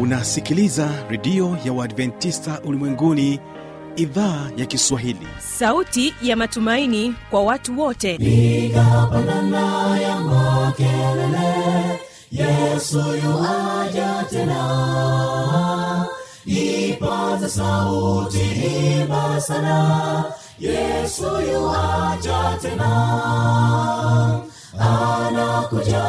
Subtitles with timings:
[0.00, 3.40] unasikiliza redio ya uadventista ulimwenguni
[3.96, 5.26] idhaa ya kiswahili.
[5.38, 8.14] Sauti ya matumaini kwa watu wote.
[8.14, 12.00] Igapanana ya makelele
[12.32, 16.06] yesu yuaja tena.
[16.46, 18.40] Ipata sauti
[19.00, 20.24] imba sana
[20.58, 22.90] yesu yuaja tena.
[24.78, 26.04] Anakuja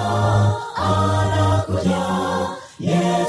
[0.75, 1.50] anakuja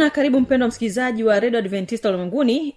[0.00, 2.76] na karibu mpendo wa msikilizaji wa redio adventista ulimwenguni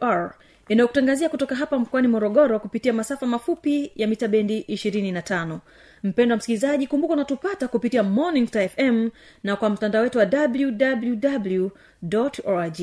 [0.00, 0.34] awr
[0.68, 5.58] inayokutangazia kutoka hapa mkoani morogoro kupitia masafa mafupi ya mita bendi 25
[6.02, 9.08] mpendo wa msikilizaji kumbuka unatupata kupitia morning fm
[9.44, 11.68] na kwa mtandao wetu wa www
[12.44, 12.80] org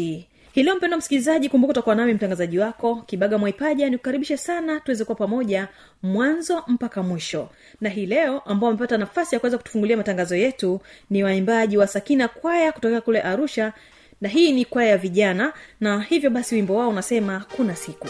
[0.52, 5.16] hii leo mpendo msikilizaji kumbuka utakuwa nami mtangazaji wako kibaga mwaipaja nikukaribishe sana tuweze kuwa
[5.16, 5.68] pamoja
[6.04, 7.50] mwanzo mpaka mwisho.
[7.82, 12.28] Na hii leo ambao wamepata nafasi ya kuweza kutufungulia matangazo yetu ni waimbaji wa sakina
[12.28, 13.74] kwaya kutokea kule arusha
[14.22, 18.08] na hii ni kwaya ya vijana na hivyo basi wimbo wao unasema kuna siku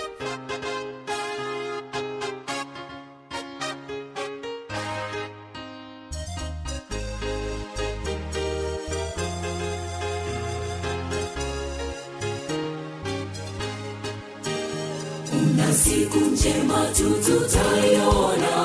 [15.70, 18.56] na siku njema tututaiona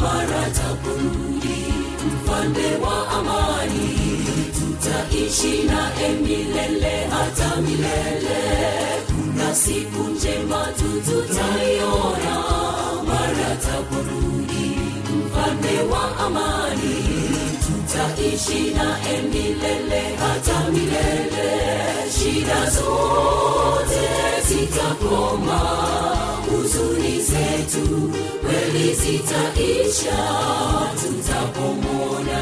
[0.00, 1.64] mara takurudi
[2.06, 3.88] mfalme wa amani.
[4.58, 8.40] Tutaishi naye milele hata milele.
[9.06, 12.34] Kuna siku njema tututaiona
[13.06, 14.78] mara takurudi
[15.16, 16.96] mfalme wa amani.
[17.66, 21.50] Tutaishi naye milele hata milele.
[22.18, 24.04] Shida zote
[24.48, 25.60] zitakoma
[26.56, 28.10] huzuni zetu
[28.42, 30.18] kweli zitaisha.
[31.00, 32.40] Tutapomona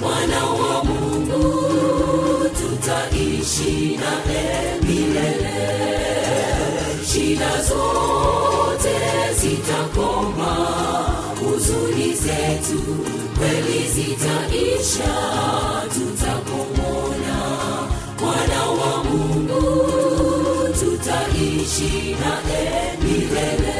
[0.00, 1.64] mwana wa mungu
[2.58, 5.68] tutaishi naye milele.
[7.12, 8.96] Shida zote
[9.40, 10.56] zitakoma.
[11.40, 12.82] Huzuni zetu
[13.38, 15.14] kweli zitaisha
[21.68, 23.77] tutaishi naye milele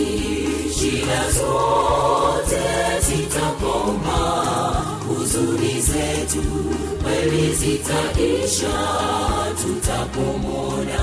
[0.00, 2.62] emokozi shida zote
[3.00, 4.18] zitakoma
[5.08, 6.42] huzuni zetu
[7.02, 8.78] kweli zitaisha.
[9.62, 11.00] Tutapomona.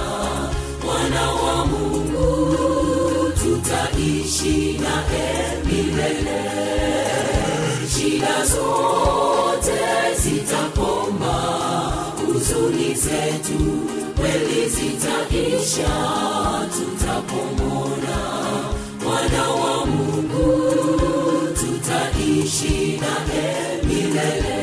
[0.85, 2.55] Mwana wa mungu
[3.43, 6.43] tutaishi naye milele.
[7.95, 9.81] Shida zote
[10.23, 11.33] zitakoma
[12.25, 13.59] huzuni zetu
[14.15, 15.93] kweli zitaisha.
[16.73, 18.17] Tutapomona
[19.13, 20.67] mwana wa mungu
[21.59, 24.62] tutaishi naye milele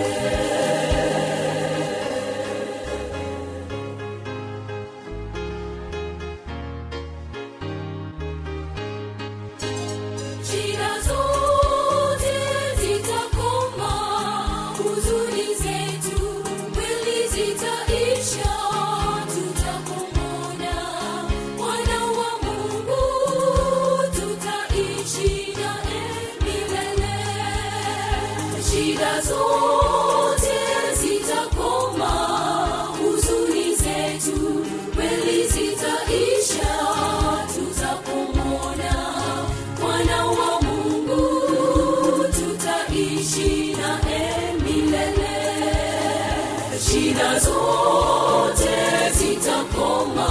[47.44, 48.76] zote
[49.18, 50.28] zitakoma.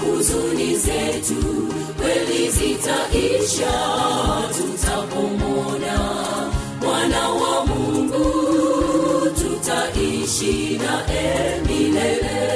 [0.00, 1.44] Huzuni zetu
[2.02, 3.72] kweli zitaisha.
[4.56, 5.98] Tutapomona
[6.82, 8.24] mwana wa mungu
[9.30, 11.02] tutaishi na
[11.68, 12.46] milele.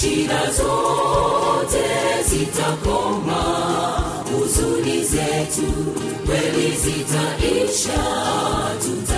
[0.00, 1.84] Shida zote
[2.28, 3.42] zitakoma.
[4.32, 5.72] Huzuni zetu
[6.26, 8.02] kweli zitaisha.
[8.84, 9.13] Tutapomona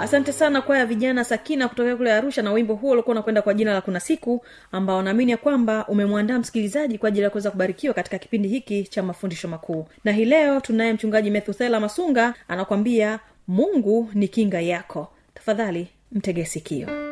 [0.00, 3.72] asante sana kwaya vijana sakina kutokea kule arusha na wimbo huo ulikuwa unakwenda kwa jina
[3.72, 8.18] la kuna siku ambao naamini ya kwamba umemwandaa msikilizaji kwa ajili ya kuweza kubarikiwa katika
[8.18, 9.86] kipindi hiki cha mafundisho makuu.
[10.04, 15.08] Na hii leo tunaye mchungaji methuthela masunga anakwambia mungu ni kinga yako.
[15.34, 17.07] Tafadhali mtege sikio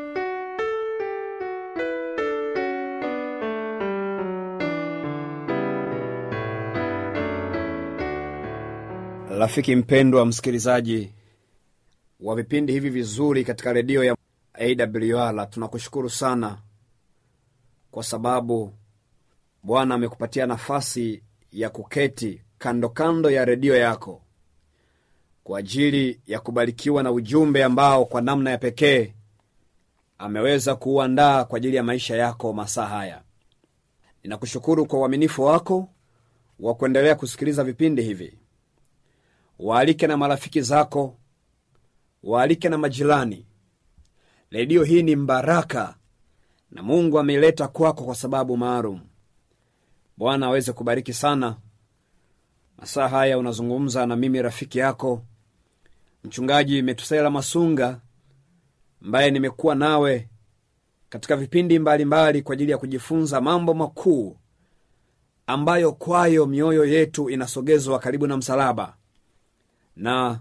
[9.39, 11.13] rafiki mpendwa msikilizaji
[12.21, 14.17] wa vipindi hivi vizuri katika redio ya
[14.55, 16.59] awr tunakushukuru sana
[17.91, 18.75] kwa sababu
[19.63, 21.23] bwana amekupatia nafasi
[21.53, 24.23] ya kuketi kando kando ya redio yako
[25.45, 29.15] kwa ajili ya kubarikiwa na ujumbe ambao kwa namna ya pekee
[30.19, 33.23] ameweza kuuandaa kwa ajili ya maisha yako masaa haya.
[34.23, 35.89] Ninakushukuru kwa uaminifu wako
[36.61, 38.39] wa kuendelea kusikiliza vipindi hivi
[39.59, 41.17] waalike na marafiki zako.
[42.23, 43.47] Waalike na majirani.
[44.51, 45.97] Redio hii ni mbaraka
[46.71, 49.01] na mungu ameileta kwako kwa sababu maalum.
[50.17, 51.57] Bwana aweze kubariki sana.
[52.79, 55.23] Masaa haya unazungumza na mimi rafiki yako
[56.25, 58.01] mchungaji metusela masunga
[59.05, 60.29] ambaye nimekuwa nawe
[61.09, 64.37] katika vipindi mbalimbali mbali kwa ajili ya kujifunza mambo makuu
[65.47, 68.97] ambayo kwayo mioyo yetu inasogezwa karibu na msalaba
[69.97, 70.41] na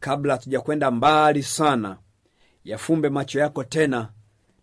[0.00, 1.98] kabla hatujakwenda mbali sana
[2.64, 4.12] yafumbe macho yako tena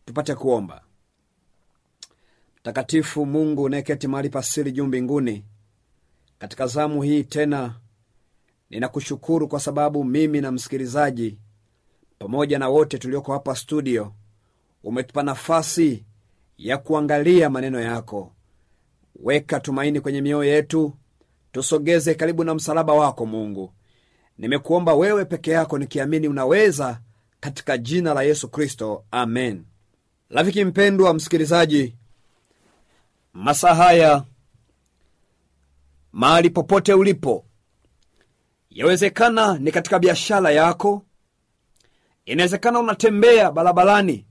[0.05, 0.81] tupate kuomba.
[2.59, 5.45] Mtakatifu mungu unayeketi mahali pasili juu mbinguni
[6.39, 7.75] katika zamu hii tena
[8.69, 11.37] ninakushukuru kwa sababu mimi na msikilizaji
[12.19, 14.13] pamoja na wote tulioko hapa studio
[14.83, 16.05] umetupa nafasi
[16.57, 18.33] ya kuangalia maneno yako.
[19.15, 20.93] Weka tumaini kwenye mioyo yetu
[21.51, 23.73] tusogeze karibu na msalaba wako mungu
[24.37, 26.99] nimekuomba wewe peke yako nikiamini unaweza
[27.39, 29.05] katika jina la yesu kristo.
[29.11, 29.65] Amen.
[30.29, 31.95] Rafiki mpendwa msikilizaji
[33.33, 34.23] masaa haya
[36.11, 37.45] mahali popote ulipo
[38.69, 41.05] yawezekana ni katika biashara yako
[42.25, 44.25] inawezekana unatembea barabarani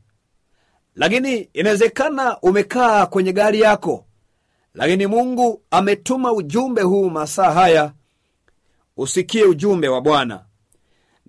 [0.94, 4.06] lakini inawezekana umekaa kwenye gari yako
[4.74, 7.92] lakini mungu ametuma ujumbe huu masaa haya
[8.96, 10.44] usikie ujumbe wa bwana.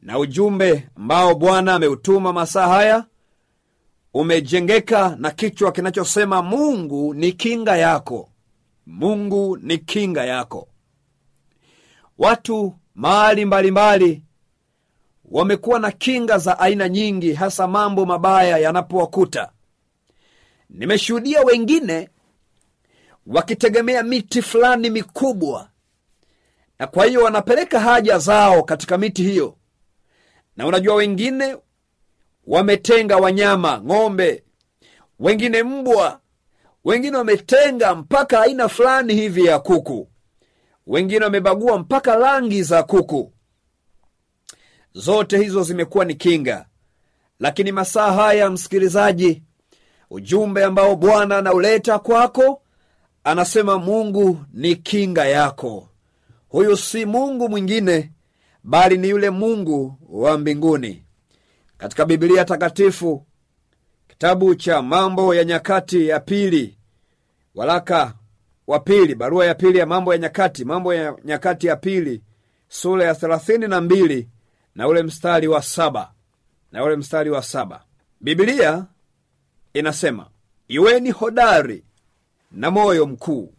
[0.01, 3.06] Na ujumbe ambao bwana ameutuma masaa haya
[4.13, 8.30] umejengeka na kichwa kinachosema mungu ni kinga yako.
[8.86, 10.68] Mungu ni kinga yako.
[12.18, 14.24] Watu mahali mbalimbali
[15.25, 19.51] wamekuwa na kinga za aina nyingi hasa mambo mabaya yanapowakuta.
[20.70, 22.10] Nimeshuhudia wengine
[23.27, 25.70] wakitegemea miti fulani mikubwa
[26.84, 29.58] na kwa hiyo wanapeleka haja zao katika miti hiyo.
[30.58, 31.58] Na unajua wengine
[32.48, 34.44] wametenga wanyama ng'ombe
[35.20, 36.20] wengine mbwa
[36.86, 40.10] wengine wametenga mpaka aina fulani hivi ya kuku
[40.88, 43.34] wengine wamebagua mpaka rangi za kuku.
[44.94, 46.66] Zote hizo zimekuwa ni kinga.
[47.40, 49.44] Lakini masaa haya msikilizaji
[50.10, 52.62] ujumbe ambao bwana anauleta kwako
[53.24, 55.90] anasema mungu ni kinga yako
[56.53, 58.12] huyu si mungu mwingine
[58.63, 61.03] bali ni yule mungu wa mbinguni.
[61.77, 63.25] Katika bibilia takatifu
[64.07, 66.77] kitabu cha mambo ya nyakati ya pili
[67.55, 68.13] walaka
[68.67, 72.22] wa pili barua ya pili ya mambo ya nyakati mambo ya nyakati ya pili
[72.67, 74.29] sura ya thelathini na mbili
[74.75, 76.12] na ule mstari wa saba.
[76.72, 77.83] Na ule mstari wa saba.
[78.22, 78.86] Bibilia
[79.74, 80.29] inasema
[80.67, 81.83] iweni hodari
[82.51, 83.53] na moyo mkuu.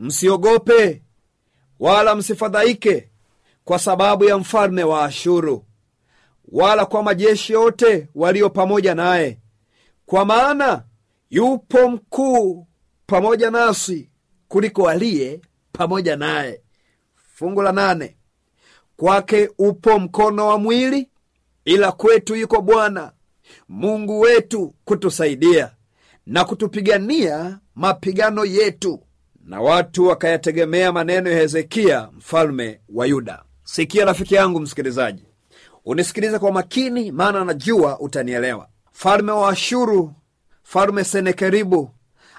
[0.00, 1.03] Msiogope
[1.80, 3.08] wala msifadhaike
[3.64, 5.64] kwa sababu ya mfalme wa ashuru
[6.48, 9.38] wala kwa majeshi yote walio pamoja naye.
[10.06, 10.84] Kwa maana
[11.30, 12.66] yupo mkuu
[13.06, 14.10] pamoja nasi
[14.48, 15.40] kuliko aliye
[15.72, 16.60] pamoja naye.
[17.34, 18.16] Fungu la nane.
[18.96, 21.10] Kwake upo mkono wa mwili
[21.64, 23.12] ila kwetu yuko bwana
[23.68, 25.70] mungu wetu kutusaidia
[26.26, 29.02] na kutupigania mapigano yetu.
[29.46, 33.42] Na watu wakayategemea maneno ya Hezekia mfalme wa Yuda.
[33.64, 35.22] Sikia rafiki yangu msikilizaji,
[35.84, 38.68] unisikilize kwa makini, maana najua utanielewa.
[38.94, 40.12] Mfalme wa Ashuru,
[40.64, 41.90] mfalme Senekeribu,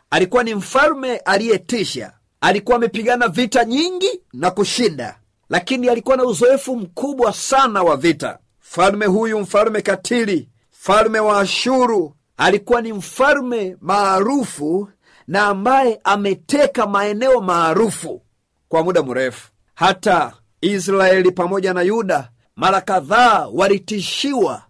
[0.10, 2.14] alikuwa ni mfalme aliyetisha.
[2.42, 5.20] Alikuwa amepigana vita nyingi na kushinda,
[5.50, 8.40] lakini alikuwa na uzoefu mkubwa sana wa vita.
[8.62, 14.90] Mfalme huyu, mfalme katili, mfalme wa Ashuru, alikuwa ni mfalme maarufu
[15.28, 18.22] na ambaye ameteka maeneo maarufu
[18.70, 19.52] kwa muda mrefu.
[19.76, 24.62] Hata Israeli pamoja na Yuda mara kadhaa walitishiwa,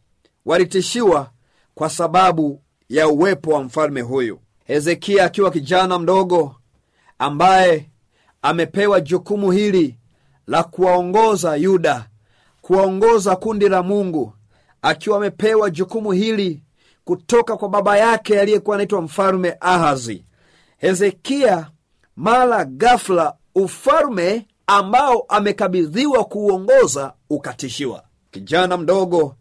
[0.46, 1.30] walitishiwa
[1.76, 4.40] kwa sababu ya uwepo wa mfalme huyu.
[4.66, 6.56] Hezekia akiwa kijana mdogo
[7.20, 7.90] ambaye
[8.42, 9.98] amepewa jukumu hili
[10.48, 12.06] la kuwaongoza Yuda,
[12.62, 14.34] kuwaongoza kundi la Mungu,
[14.82, 16.64] akiwa amepewa jukumu hili
[17.06, 20.26] kutoka kwa baba yake aliyekuwa anaitwa mfalme Ahazi.
[20.86, 21.68] Hezekia
[22.16, 28.04] mara ghafla ufalme ambao amekabidhiwa kuuongoza ukatishiwa.
[28.32, 29.36] Kijana mdogo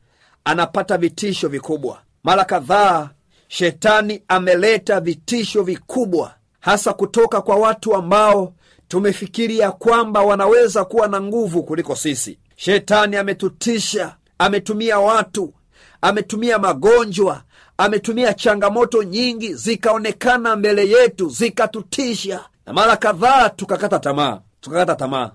[0.44, 1.98] anapata vitisho vikubwa.
[2.22, 3.10] Mara kadhaa
[3.48, 8.52] shetani ameleta vitisho vikubwa, hasa kutoka kwa watu ambao
[8.88, 12.38] tumefikiria kwamba wanaweza kuwa na nguvu kuliko sisi.
[12.56, 15.54] Shetani ametutisha, ametumia watu,
[16.00, 17.42] ametumia magonjwa,
[17.76, 25.30] ametumia changamoto nyingi zikaonekana mbele yetu zikatutisha, na mara kadhaa tukakata tamaa, tukakata tamaa.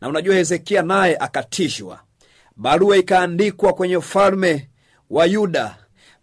[0.00, 2.00] Na unajua Hezekia naye akatishwa.
[2.56, 4.68] Barua ikaandikwa kwenye ufalme
[5.10, 5.76] wa Yuda,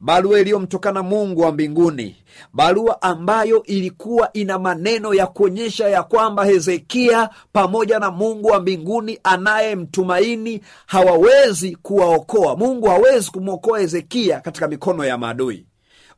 [0.03, 2.15] barua iliyomtokana Mungu wa mbinguni,
[2.53, 9.19] barua ambayo ilikuwa ina maneno ya kuonyesha ya kwamba Hezekia pamoja na Mungu wa mbinguni
[9.24, 12.55] anayemtumaini hawawezi kuwaokoa.
[12.55, 15.65] Mungu hawezi kumwokoa Hezekia katika mikono ya maadui.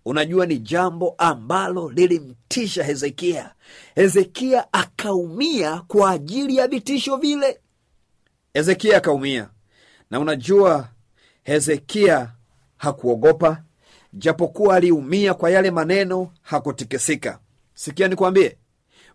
[0.05, 3.51] Unajua, ni jambo ambalo lilimtisha Hezekia.
[3.95, 7.59] Hezekia akaumia kwa ajili ya vitisho vile.
[8.53, 9.49] Hezekia akaumia,
[10.11, 10.87] na unajua
[11.43, 12.31] Hezekia
[12.77, 13.61] hakuogopa,
[14.15, 17.39] japokuwa aliumia kwa yale maneno, hakutikisika.
[17.73, 18.57] Sikia nikwambie,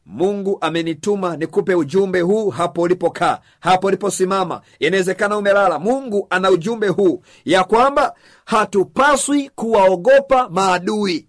[0.06, 4.60] Mungu amenituma nikupe ujumbe huu hapo ulipokaa, hapo uliposimama.
[4.78, 5.78] Inawezekana umelala.
[5.78, 8.14] Mungu ana ujumbe huu ya kwamba
[8.44, 11.28] hatupaswi kuwaogopa maadui,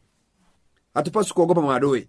[0.93, 2.07] hatupaswi kuogopa maadui.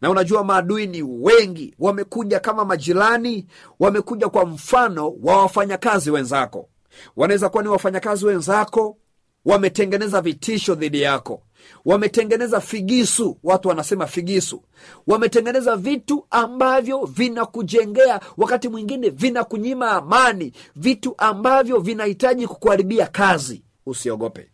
[0.00, 3.46] Na unajua maadui ni wengi, wamekuja kama majirani,
[3.80, 6.68] wamekuja kwa mfano wa wafanyakazi wenzako.
[7.16, 8.96] Wanaweza kuwa ni wafanyakazi wenzako
[9.44, 11.42] wametengeneza vitisho dhidi yako,
[11.84, 13.38] wametengeneza figisu.
[13.42, 14.62] Watu wanasema figisu,
[15.06, 23.62] wametengeneza vitu ambavyo vinakujengea, wakati mwingine vinakunyima amani, vitu ambavyo vinahitaji kukuharibia kazi.
[23.86, 24.48] Usiogope,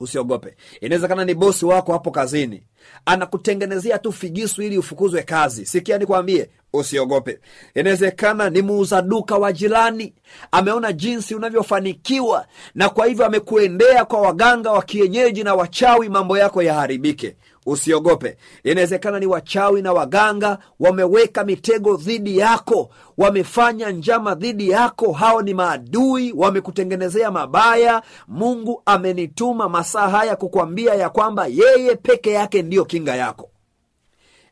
[0.00, 0.56] usiogope.
[0.80, 2.62] Inawezekana ni bosi wako hapo kazini,
[3.06, 5.66] anakutengenezea tu figisu ili ufukuzwe kazi.
[5.66, 7.38] Sikia nikwambie, usiogope.
[7.74, 10.14] Inawezekana ni muuza duka wa jirani,
[10.52, 16.62] ameona jinsi unavyofanikiwa, na kwa hivyo amekuendea kwa waganga wa kienyeji na wachawi, mambo yako
[16.62, 17.36] yaharibike.
[17.66, 18.36] Usiogope.
[18.64, 25.12] Inawezekana ni wachawi na waganga wameweka mitego dhidi yako, wamefanya njama dhidi yako.
[25.12, 28.02] Hao ni maadui, wamekutengenezea mabaya.
[28.28, 33.50] Mungu amenituma masaa haya kukwambia ya kwamba yeye peke yake ndiyo kinga yako.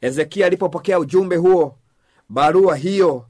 [0.00, 1.74] Hezekia alipopokea ujumbe huo,
[2.36, 3.26] barua hiyo,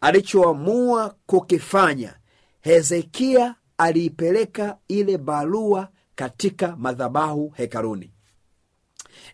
[0.00, 2.14] alichoamua kukifanya,
[2.60, 8.12] Hezekia aliipeleka ile barua katika madhabahu hekaluni.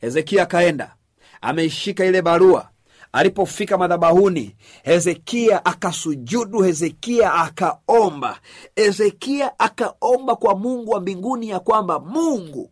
[0.01, 0.95] Hezekia akaenda
[1.41, 2.71] ameishika ile barua.
[3.13, 8.41] Alipofika madhabahuni, Hezekia akasujudu, Hezekia akaomba,
[8.77, 12.71] Hezekia akaomba kwa Mungu wa mbinguni ya kwamba Mungu,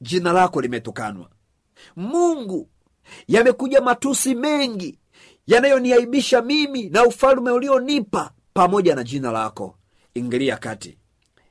[0.00, 1.28] jina lako limetukanwa,
[1.96, 2.68] Mungu,
[3.28, 4.98] yamekuja matusi mengi
[5.46, 9.76] yanayoniaibisha mimi na ufalme ulionipa pamoja na jina lako,
[10.14, 10.98] ingilia kati.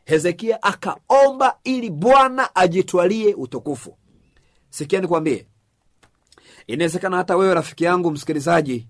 [0.05, 3.97] Hezekia akaomba ili Bwana ajitwalie utukufu.
[4.69, 5.47] Sikia nikwambie,
[6.67, 8.87] inawezekana hata wewe rafiki yangu msikilizaji,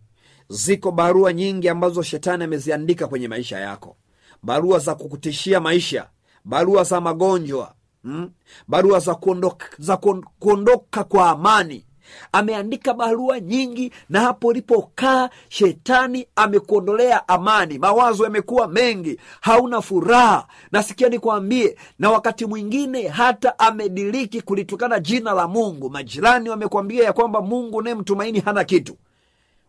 [0.50, 3.98] ziko barua nyingi ambazo shetani ameziandika kwenye maisha yako,
[4.44, 6.10] barua za kukutishia maisha,
[6.46, 8.32] barua za magonjwa mm?
[8.68, 9.98] barua za kuondoka, za
[10.40, 11.86] kuondoka kwa amani
[12.32, 20.48] ameandika barua nyingi, na hapo ulipokaa shetani amekuondolea amani, mawazo yamekuwa mengi, hauna furaha.
[20.72, 25.90] Nasikia nikwambie, na wakati mwingine hata amediriki kulitukana jina la Mungu.
[25.90, 28.98] Majirani wamekwambia ya kwamba Mungu unayemtumaini hana kitu.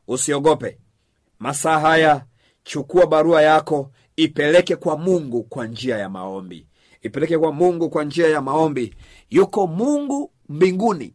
[0.09, 0.79] Usiogope
[1.39, 2.25] masaa haya,
[2.65, 6.67] chukua barua yako ipeleke kwa Mungu kwa njia ya maombi,
[7.03, 8.95] ipeleke kwa Mungu kwa njia ya maombi.
[9.31, 11.15] Yuko Mungu mbinguni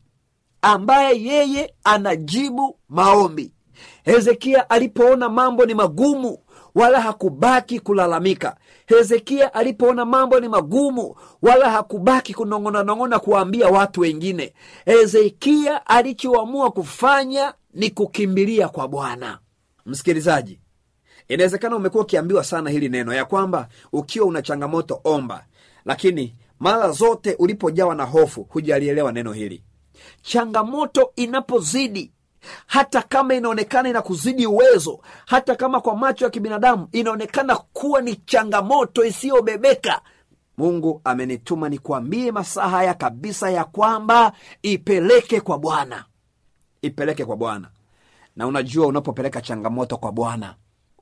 [0.61, 3.51] ambaye yeye anajibu maombi.
[4.03, 6.37] Hezekia alipoona mambo ni magumu
[6.75, 8.55] wala hakubaki kulalamika.
[8.85, 14.53] Hezekia alipoona mambo ni magumu wala hakubaki kunong'onanong'ona kuwaambia watu wengine.
[14.85, 19.39] Hezekia alichoamua kufanya ni kukimbilia kwa bwana.
[19.85, 20.59] Msikilizaji
[21.27, 25.45] inawezekana umekuwa ukiambiwa sana hili neno ya kwamba ukiwa una changamoto omba.
[25.85, 29.63] Lakini mara zote ulipojawa na hofu hujalielewa neno hili
[30.22, 32.12] changamoto inapozidi
[32.68, 38.15] hata kama inaonekana ina kuzidi uwezo hata kama kwa macho ya kibinadamu inaonekana kuwa ni
[38.15, 40.01] changamoto isiyobebeka
[40.58, 46.06] mungu amenituma nikuambie masaa haya kabisa ya kwamba ipeleke kwa bwana.
[46.82, 47.70] Ipeleke kwa bwana.
[48.36, 50.56] Na unajua unapopeleka changamoto kwa bwana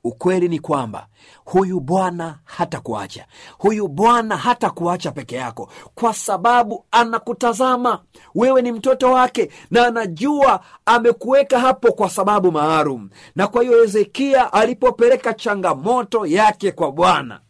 [0.04, 1.06] ukweli ni kwamba
[1.44, 3.26] huyu bwana hatakuacha,
[3.58, 8.02] huyu bwana hatakuacha peke yako kwa sababu anakutazama.
[8.34, 13.10] Wewe ni mtoto wake na anajua amekuweka hapo kwa sababu maalum.
[13.36, 17.40] Na kwa hiyo hezekia alipopeleka changamoto yake kwa bwana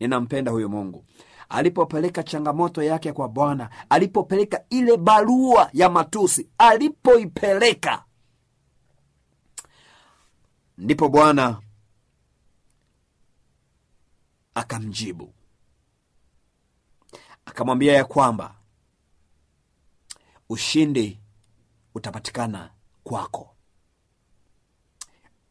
[0.00, 1.04] ninampenda huyu mungu.
[1.48, 8.02] Alipopeleka changamoto yake kwa bwana alipopeleka ile barua ya matusi alipoipeleka
[10.78, 11.62] ndipo bwana
[14.54, 15.34] akamjibu.
[17.46, 18.54] Akamwambia ya kwamba
[20.48, 21.20] ushindi
[21.94, 22.70] utapatikana
[23.04, 23.56] kwako.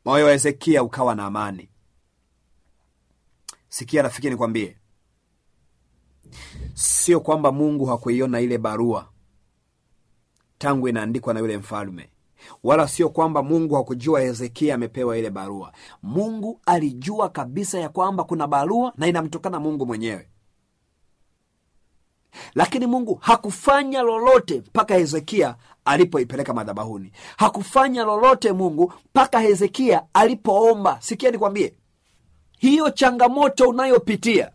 [0.06, 1.70] Moyo wa hezekia ukawa na amani.
[3.70, 4.78] Sikia rafiki nikwambie.
[6.74, 9.12] Sio kwamba mungu hakuiona ile barua
[10.58, 12.10] tangu inaandikwa na yule mfalme
[12.64, 15.72] wala sio kwamba mungu hakujua hezekia amepewa ile barua.
[16.04, 20.30] Mungu alijua kabisa ya kwamba kuna barua na inamtokana mungu mwenyewe.
[22.56, 27.12] Lakini mungu hakufanya lolote mpaka hezekia alipoipeleka madhabahuni.
[27.38, 30.98] Hakufanya lolote mungu mpaka hezekia alipoomba.
[31.02, 31.74] Sikia nikwambie
[32.60, 34.52] hiyo changamoto unayopitia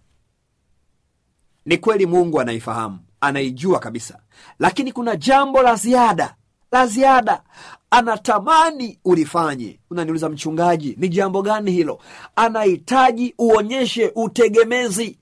[1.64, 4.18] ni kweli mungu anaifahamu anaijua kabisa.
[4.58, 6.34] Lakini kuna jambo la ziada
[6.72, 7.42] la ziada
[7.90, 9.80] anatamani ulifanye.
[9.90, 11.98] Unaniuliza mchungaji ni jambo gani hilo?
[12.36, 15.18] Anahitaji uonyeshe utegemezi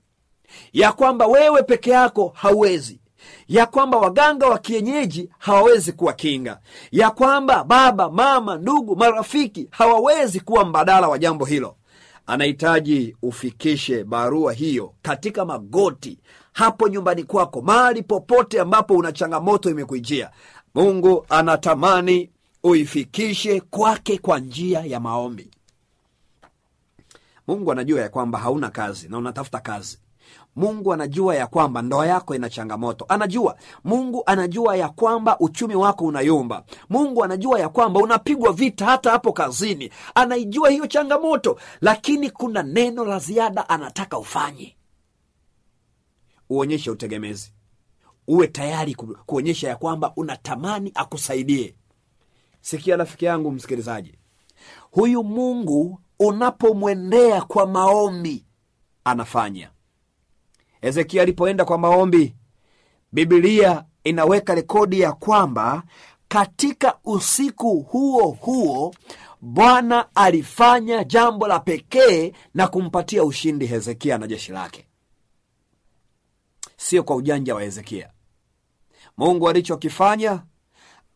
[0.73, 2.99] ya kwamba wewe peke yako hauwezi
[3.47, 6.59] ya kwamba waganga wa kienyeji hawawezi kuwa kinga
[6.91, 11.75] ya kwamba baba mama ndugu marafiki hawawezi kuwa mbadala wa jambo hilo.
[12.27, 16.19] Anahitaji ufikishe barua hiyo katika magoti
[16.53, 20.31] hapo nyumbani kwako mahali popote ambapo una changamoto imekuijia
[20.75, 22.29] mungu anatamani
[22.63, 25.51] uifikishe kwake kwa njia ya maombi.
[27.47, 29.99] Mungu anajua ya kwamba hauna kazi na unatafuta kazi.
[30.55, 33.05] Mungu anajua ya kwamba ndoa yako ina changamoto.
[33.09, 33.57] Anajua.
[33.83, 36.63] Mungu anajua ya kwamba uchumi wako unayumba.
[36.89, 39.91] Mungu anajua ya kwamba unapigwa vita hata hapo kazini.
[40.15, 41.59] Anaijua hiyo changamoto.
[41.81, 44.75] Lakini kuna neno la ziada anataka ufanye.
[46.49, 47.53] Uonyeshe utegemezi
[48.29, 51.75] uwe tayari kuonyesha ya kwamba unatamani akusaidie.
[52.61, 54.15] Sikia rafiki yangu msikilizaji.
[54.91, 58.45] Huyu mungu unapomwendea kwa maombi
[59.03, 59.71] anafanya.
[60.81, 62.35] Hezekia alipoenda kwa maombi
[63.11, 65.83] bibilia inaweka rekodi ya kwamba
[66.27, 68.95] katika usiku huo huo
[69.41, 74.85] bwana alifanya jambo la pekee na kumpatia ushindi hezekia na jeshi lake.
[76.77, 78.09] Sio kwa ujanja wa hezekia
[79.19, 80.43] mungu alichokifanya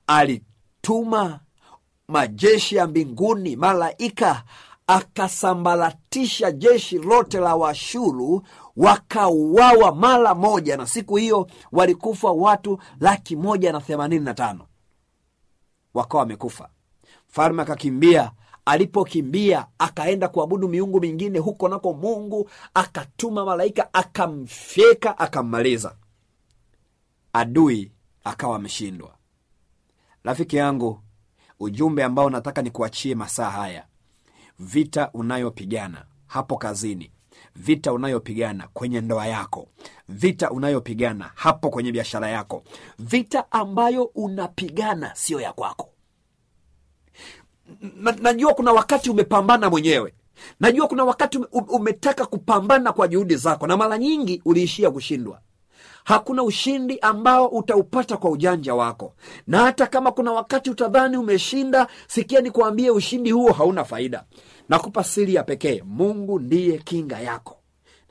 [0.08, 1.39] alituma
[2.08, 4.44] majeshi ya mbinguni malaika
[4.88, 8.44] akasambaratisha jeshi lote la washuru
[8.78, 14.68] wakauawa mara moja na siku hiyo walikufa watu laki moja na themanini na tano.
[15.94, 16.70] Wakawa wamekufa.
[17.30, 18.32] Mfalme akakimbia.
[18.66, 25.96] Alipokimbia akaenda kuabudu miungu mingine huko nako mungu akatuma malaika akamfyeka akammaliza
[27.34, 27.91] adui
[28.24, 29.15] akawa ameshindwa.
[30.24, 31.00] Rafiki yangu
[31.60, 33.86] ujumbe ambao nataka nikuachie masaa haya
[34.60, 37.12] vita unayopigana hapo kazini
[37.56, 39.67] vita unayopigana kwenye ndoa yako
[40.10, 42.63] vita unayopigana hapo kwenye biashara yako
[43.00, 45.89] vita ambayo unapigana siyo ya kwako.
[47.96, 50.13] Na, najua kuna wakati umepambana mwenyewe.
[50.60, 55.41] Najua kuna wakati umetaka kupambana kwa juhudi zako na mara nyingi uliishia kushindwa
[56.04, 59.13] hakuna ushindi ambao utaupata kwa ujanja wako.
[59.48, 64.24] Na hata kama kuna wakati utadhani umeshinda sikia nikuambie ushindi huo hauna faida.
[64.70, 67.58] Nakupa siri ya pekee mungu ndiye kinga yako.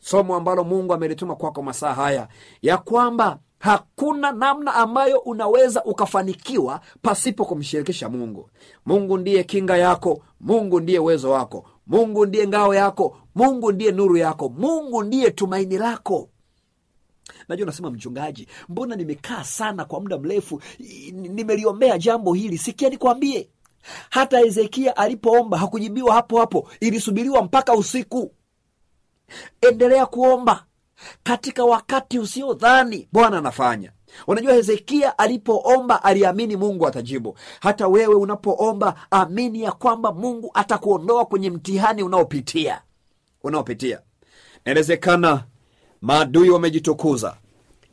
[0.00, 2.28] Somo ambalo mungu amelituma kwako masaa haya
[2.62, 8.50] ya kwamba hakuna namna ambayo unaweza ukafanikiwa pasipo kumshirikisha mungu.
[8.86, 14.16] Mungu ndiye kinga yako mungu ndiye uwezo wako mungu ndiye ngao yako mungu ndiye nuru
[14.16, 16.28] yako mungu ndiye tumaini lako
[17.48, 20.62] najua nasema mchungaji mbona nimekaa sana kwa muda mrefu?
[21.12, 23.48] Nimeliombea jambo hili sikia nikwambie.
[24.10, 28.32] Hata hezekia alipoomba hakujibiwa hapo hapo ilisubiriwa mpaka usiku.
[29.60, 30.64] Endelea kuomba
[31.22, 33.92] katika wakati usiodhani bwana anafanya.
[34.26, 37.38] Unajua hezekia alipoomba aliamini mungu atajibu.
[37.60, 42.82] Hata wewe unapoomba amini ya kwamba mungu atakuondoa kwenye mtihani unaopitia.
[43.42, 44.00] Unaopitia.
[44.64, 45.44] Inawezekana
[46.02, 47.36] maadui wamejitukuza.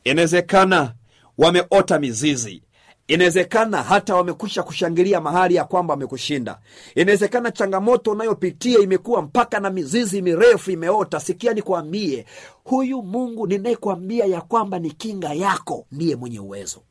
[0.04, 0.94] Inawezekana
[1.38, 2.64] wameota mizizi.
[3.08, 6.60] Inawezekana hata wamekwisha kushangilia mahali ya kwamba wamekushinda.
[6.96, 11.20] Inawezekana changamoto unayopitia imekuwa mpaka na mizizi mirefu imeota.
[11.20, 12.26] Sikia nikwambie
[12.64, 16.82] huyu mungu ninayekwambia ya kwamba ni kinga yako ndiye mwenye uwezo.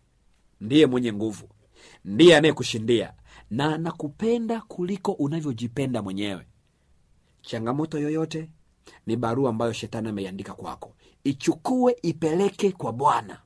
[0.61, 1.49] Ndiye mwenye nguvu.
[2.05, 3.13] Ndiye anayekushindia.
[3.51, 6.47] Na anakupenda kuliko unavyojipenda mwenyewe.
[7.43, 8.49] Changamoto yoyote
[9.07, 10.93] ni barua ambayo shetani ameiandika kwako
[11.29, 13.41] ichukue ipeleke kwa bwana.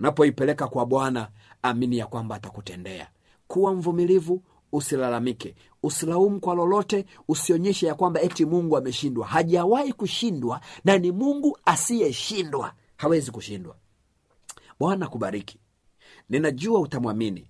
[0.00, 1.28] Unapoipeleka kwa bwana
[1.62, 3.08] amini ya kwamba atakutendea.
[3.48, 5.54] Kuwa mvumilivu usilalamike.
[5.82, 9.26] Usilaumu kwa lolote usionyeshe ya kwamba eti mungu ameshindwa.
[9.26, 12.72] Hajawahi kushindwa na ni mungu asiyeshindwa.
[12.96, 13.76] Hawezi kushindwa.
[14.80, 15.58] Bwana kubariki
[16.28, 17.46] ninajua utamwamini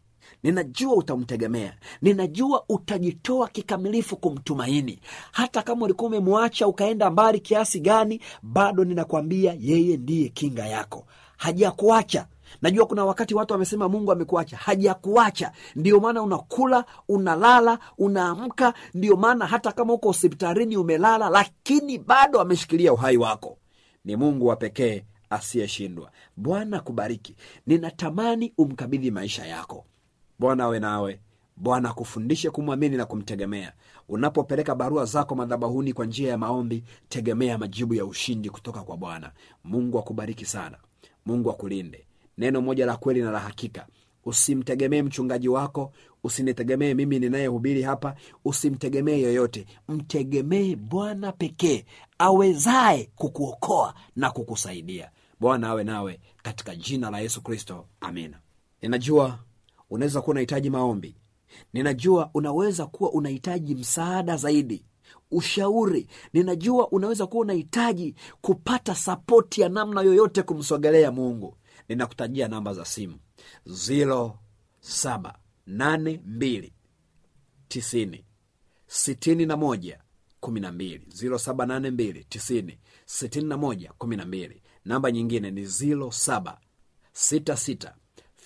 [0.50, 1.72] ninajua utamtegemea.
[2.02, 5.00] Ninajua utajitoa kikamilifu kumtumaini.
[5.32, 11.06] Hata kama ulikuwa umemwacha ukaenda mbali kiasi gani bado ninakwambia yeye ndiye kinga yako.
[11.36, 12.26] Hajakuacha.
[12.62, 14.56] Najua kuna wakati watu wamesema mungu amekuacha.
[14.56, 15.52] Hajakuacha.
[15.76, 18.74] Ndio maana unakula unalala unaamka.
[18.94, 23.58] Ndio maana hata kama uko hospitalini umelala lakini bado ameshikilia uhai wako.
[24.04, 26.10] Ni mungu wa pekee asiyeshindwa.
[26.36, 29.84] Bwana kubariki ninatamani umkabidhi maisha yako
[30.38, 31.20] bwana awe nawe.
[31.56, 33.72] Bwana akufundishe kumwamini na kumtegemea.
[34.08, 39.32] Unapopeleka barua zako madhabahuni kwa njia ya maombi tegemea majibu ya ushindi kutoka kwa bwana.
[39.64, 40.78] Mungu akubariki sana.
[41.26, 42.06] Mungu akulinde.
[42.38, 43.86] Neno moja la kweli na la hakika.
[44.24, 45.92] Usimtegemee mchungaji wako.
[46.24, 48.14] Usinitegemee mimi ninayehubiri hapa.
[48.44, 49.66] Usimtegemee yoyote.
[49.88, 51.84] Mtegemee bwana pekee
[52.18, 55.10] awezaye kukuokoa na kukusaidia.
[55.40, 57.86] Bwana awe nawe katika jina la yesu kristo.
[58.00, 58.38] Amina.
[58.82, 59.38] Ninajua
[59.90, 61.16] unaweza kuwa unahitaji maombi.
[61.72, 64.84] Ninajua unaweza kuwa unahitaji msaada zaidi
[65.30, 66.08] ushauri.
[66.32, 71.56] Ninajua unaweza kuwa unahitaji kupata sapoti ya namna yoyote kumsogelea mungu.
[71.88, 73.18] Ninakutajia namba za simu.
[73.66, 74.38] Zilo
[74.80, 76.72] saba nane mbili
[77.68, 78.24] tisini
[78.86, 80.00] sitini na moja
[80.40, 81.06] kumi na mbili.
[81.08, 84.62] Zilo saba nane mbili tisini sitini na moja kumi na mbili.
[84.84, 86.60] Namba nyingine ni zilo saba
[87.12, 87.94] sita sita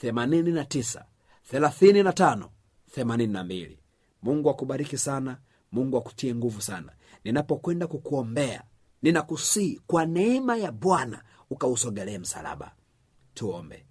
[0.00, 1.04] themanini na tisa
[4.22, 5.38] mungu akubariki sana.
[5.72, 6.92] Mungu akutie nguvu sana.
[7.24, 8.62] Ninapokwenda kukuombea
[9.02, 12.74] ninakusii kwa neema ya bwana ukausogelee msalaba.
[13.34, 13.86] Tuombe.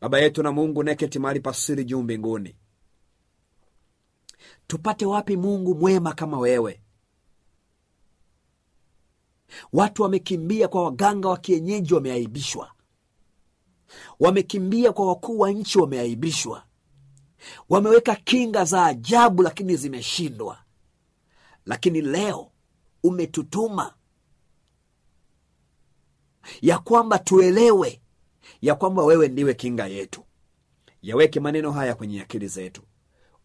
[0.00, 2.56] Baba yetu na mungu neketi mahali pasiri juu mbinguni.
[4.66, 6.80] Tupate wapi mungu mwema kama wewe?
[9.72, 12.73] Watu wamekimbia kwa waganga wa kienyeji wameaibishwa
[14.20, 16.62] wamekimbia kwa wakuu wa nchi wameaibishwa.
[17.68, 20.58] Wameweka kinga za ajabu lakini zimeshindwa.
[21.66, 22.50] Lakini leo
[23.02, 23.94] umetutuma
[26.62, 28.00] ya kwamba tuelewe
[28.62, 30.24] ya kwamba wewe ndiwe kinga yetu.
[31.02, 32.82] Yaweke maneno haya kwenye akili zetu.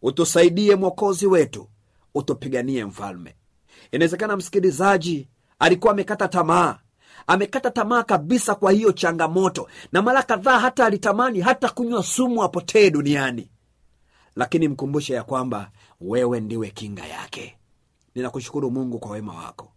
[0.01, 1.69] Utusaidie mwokozi wetu
[2.15, 3.35] utupiganie mfalme.
[3.91, 6.79] Inawezekana msikilizaji alikuwa amekata tamaa
[7.29, 9.67] amekata tamaa kabisa kwa hiyo changamoto.
[9.91, 13.49] Na mara kadhaa hata alitamani hata kunywa sumu apotee duniani.
[14.35, 17.57] Lakini mkumbushe ya kwamba wewe ndiwe kinga yake.
[18.15, 19.71] Ninakushukuru mungu kwa wema wako.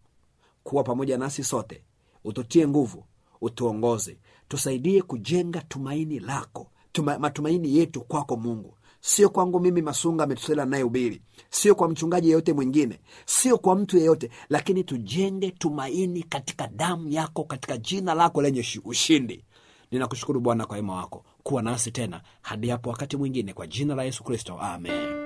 [0.64, 1.84] Kuwa pamoja nasi sote.
[2.24, 3.04] Ututie nguvu.
[3.40, 4.18] Utuongoze.
[4.48, 6.68] Tusaidie kujenga tumaini lako.
[6.92, 11.22] Tuma, matumaini yetu kwako mungu sio kwangu mimi masunga ametusela naye ubiri.
[11.50, 12.98] Sio kwa mchungaji yeyote mwingine.
[13.26, 14.30] Sio kwa mtu yeyote.
[14.48, 19.44] Lakini tujenge tumaini katika damu yako katika jina lako lenye ushindi.
[19.90, 21.24] Ninakushukuru bwana kwa wema wako.
[21.42, 23.52] Kuwa nasi tena hadi hapo wakati mwingine.
[23.52, 24.58] Kwa jina la yesu kristo.
[24.60, 25.21] Amen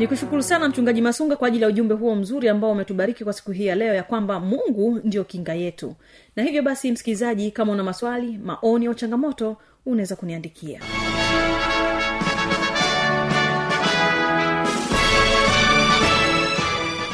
[0.00, 3.50] ni kushukuru sana mchungaji masunga kwa ajili ya ujumbe huo mzuri ambao umetubariki kwa siku
[3.52, 5.94] hii ya leo ya kwamba mungu ndio kinga yetu.
[6.36, 10.80] Na hivyo basi msikilizaji kama una maswali maoni au changamoto unaweza kuniandikia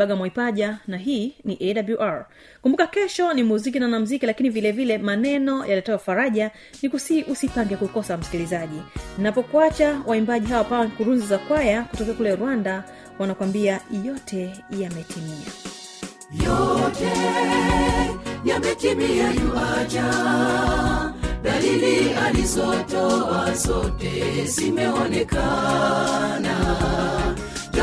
[0.00, 2.26] kibaga mwaipaja na hii ni awr
[2.62, 6.50] kumbuka kesho ni muziki na namziki lakini vile vile maneno yaletayo faraja
[6.82, 8.82] ni kusii usipange kukosa msikilizaji.
[9.18, 12.84] Napokuacha waimbaji hawa pawa kurunzi za kwaya kutoka kule rwanda
[13.18, 15.46] wanakwambia yote yametimia.
[16.46, 17.10] Yote
[18.44, 20.04] yametimia yuaja
[21.42, 26.56] dalili alizotoa zote zimeonekana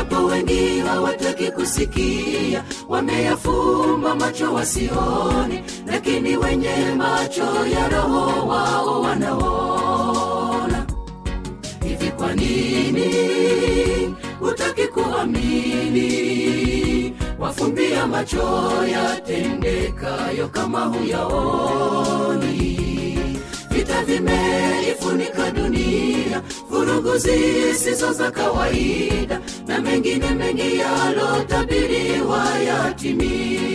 [0.08, 2.64] japo wengi hawataki kusikia.
[2.88, 10.86] Wameyafumba macho wasione lakini wenye macho ya roho wao wanaona.
[11.84, 13.14] Hivi kwa nini
[14.40, 16.08] hutaki kuamini?
[17.38, 21.18] Wafumbia macho yatendekayo kama huyaoni
[24.22, 33.72] vita dunia vurugu zisizo za kawaida na mengine mengi yalotabiriwa yatimia.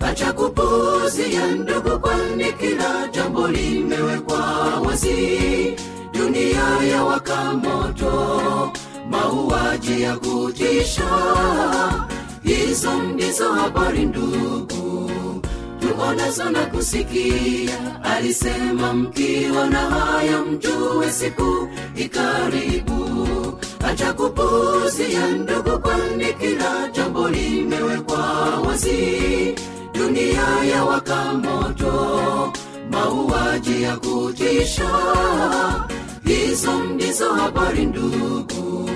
[0.00, 4.40] Acha kupuzia ndugu kwani kila jambo limewekwa
[4.86, 5.76] wazi.
[6.12, 8.72] Dunia ya waka moto
[9.10, 11.08] mauaji ya kutisha.
[12.42, 15.10] Hizo ndizo habari ndugu
[15.98, 23.28] tuonazo na kusikia alisema mkiona haya mjue siku ikaribu.
[23.84, 28.18] Acha kupuzia ndugu kwani kila jambo limewekwa
[28.66, 29.54] wazi.
[29.94, 32.52] Dunia ya wakamoto
[32.90, 34.90] mauaji ya kutisha.
[36.24, 38.90] Hizo ndizo habari ndugu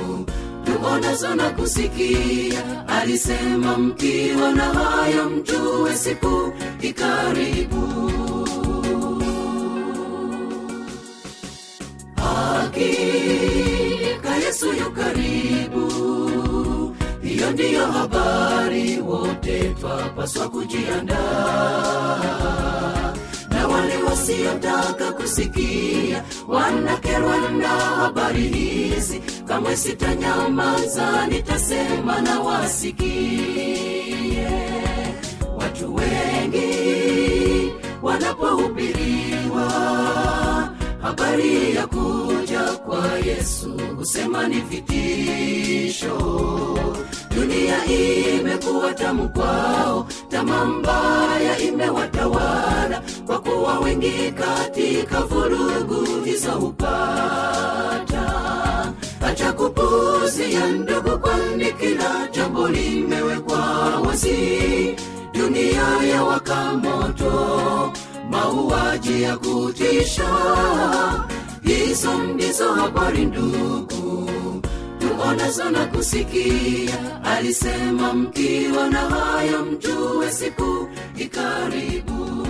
[0.82, 7.88] tuonazo na kusikia alisema mkiona haya mjue siku ikaribu
[13.02, 15.92] hakika yesu yu karibu.
[17.22, 21.22] Hiyo ndiyo habari wote twapaswa kujiandaa
[23.62, 26.24] na wale wasiotaka kusikia.
[26.48, 33.68] Wanakerwa na habari hizi kamwe sitanyamaza nitasema na wasikie.
[35.58, 37.72] Watu wengi
[38.02, 39.70] wanapohubiriwa
[41.02, 46.18] habari ya kuja kwa yesu husema ni vitisho
[47.34, 50.06] dunia imekuwa tamu kwao
[50.66, 58.22] mbaya imewatawala kwa kuwa wengi katika vurugu hizo hupata
[59.26, 63.60] acha kupuzia ndugu kwani kila jambo limewekwa
[64.06, 64.96] wazi.
[65.32, 67.32] Dunia ya wakamoto
[68.30, 70.28] mauaji ya kutisha.
[71.62, 74.30] Hizo ndizo habari ndugu
[75.28, 82.46] onazo na kusikia alisema mkiwa na hayo mjue siku ikaribu.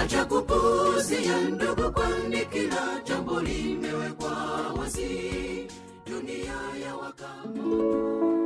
[0.00, 4.32] Acha kupuzia ndugu kwani kila jambo limewekwa
[4.80, 5.66] wazi.
[6.06, 6.54] Dunia
[6.86, 8.43] ya wakamu